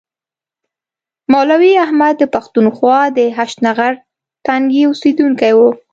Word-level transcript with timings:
مولوي 1.31 1.73
احمد 1.85 2.13
د 2.19 2.23
پښتونخوا 2.33 2.99
د 3.17 3.19
هشتنغر 3.37 3.93
تنګي 4.45 4.81
اوسیدونکی 4.89 5.51
و. 5.57 5.59